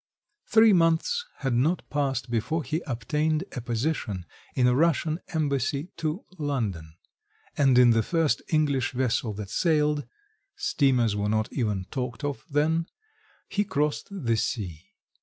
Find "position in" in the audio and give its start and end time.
3.61-4.65